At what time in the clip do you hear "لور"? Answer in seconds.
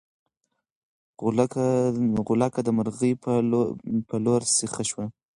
4.25-4.41